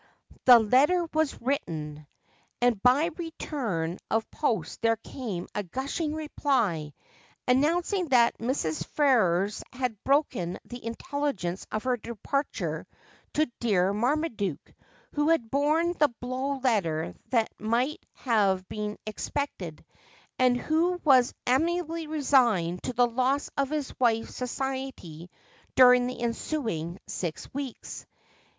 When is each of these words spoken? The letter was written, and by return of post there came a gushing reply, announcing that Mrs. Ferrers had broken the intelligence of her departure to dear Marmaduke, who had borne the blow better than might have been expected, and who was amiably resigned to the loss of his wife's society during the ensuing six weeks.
The 0.45 0.57
letter 0.57 1.07
was 1.13 1.39
written, 1.39 2.07
and 2.59 2.81
by 2.81 3.11
return 3.19 3.99
of 4.09 4.31
post 4.31 4.81
there 4.81 4.95
came 4.95 5.47
a 5.53 5.61
gushing 5.61 6.15
reply, 6.15 6.95
announcing 7.47 8.07
that 8.07 8.39
Mrs. 8.39 8.83
Ferrers 8.83 9.61
had 9.71 10.03
broken 10.03 10.57
the 10.65 10.83
intelligence 10.83 11.67
of 11.71 11.83
her 11.83 11.97
departure 11.97 12.87
to 13.35 13.45
dear 13.59 13.93
Marmaduke, 13.93 14.73
who 15.13 15.29
had 15.29 15.51
borne 15.51 15.93
the 15.93 16.09
blow 16.19 16.57
better 16.57 17.13
than 17.29 17.45
might 17.59 18.03
have 18.15 18.67
been 18.69 18.97
expected, 19.05 19.85
and 20.39 20.57
who 20.57 20.99
was 21.03 21.31
amiably 21.45 22.07
resigned 22.07 22.81
to 22.81 22.93
the 22.93 23.05
loss 23.05 23.51
of 23.55 23.69
his 23.69 23.93
wife's 23.99 24.33
society 24.35 25.29
during 25.75 26.07
the 26.07 26.19
ensuing 26.19 26.97
six 27.05 27.53
weeks. 27.53 28.07